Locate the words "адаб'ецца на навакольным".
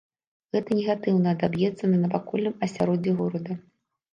1.37-2.57